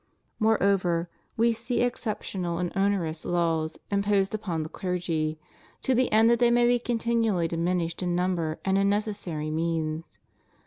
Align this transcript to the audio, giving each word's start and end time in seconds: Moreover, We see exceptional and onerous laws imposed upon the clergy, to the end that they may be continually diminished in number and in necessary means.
Moreover, 0.39 1.11
We 1.37 1.53
see 1.53 1.81
exceptional 1.81 2.57
and 2.57 2.75
onerous 2.75 3.23
laws 3.23 3.77
imposed 3.91 4.33
upon 4.33 4.63
the 4.63 4.69
clergy, 4.69 5.37
to 5.83 5.93
the 5.93 6.11
end 6.11 6.27
that 6.31 6.39
they 6.39 6.49
may 6.49 6.65
be 6.65 6.79
continually 6.79 7.47
diminished 7.47 8.01
in 8.01 8.15
number 8.15 8.59
and 8.65 8.79
in 8.79 8.89
necessary 8.89 9.51
means. 9.51 10.17